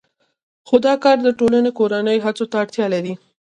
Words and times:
خو 0.67 0.75
دا 0.85 0.93
کار 1.03 1.17
د 1.23 1.27
ټولې 1.39 1.71
کورنۍ 1.79 2.17
هڅو 2.25 2.45
ته 2.51 2.55
اړتیا 2.63 2.85
لري 2.93 3.13